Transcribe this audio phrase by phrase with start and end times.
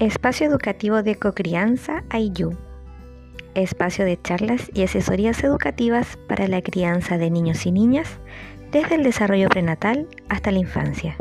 [0.00, 2.56] Espacio Educativo de Cocrianza AIYU.
[3.54, 8.08] Espacio de charlas y asesorías educativas para la crianza de niños y niñas
[8.72, 11.18] desde el desarrollo prenatal hasta la infancia.